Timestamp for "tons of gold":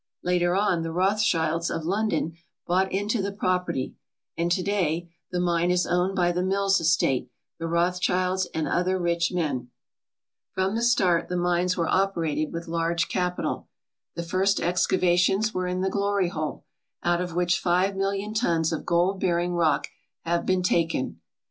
18.33-19.19